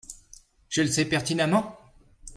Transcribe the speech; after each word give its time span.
je 0.69 0.81
le 0.81 0.87
sais 0.87 1.05
pertinemment. 1.05 1.77